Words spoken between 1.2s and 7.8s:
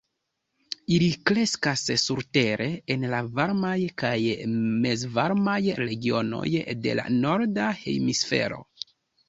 kreskas surtere en la varmaj kaj mezvarmaj regionoj de la norda